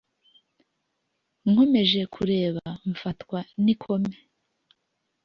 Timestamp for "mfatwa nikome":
2.91-4.15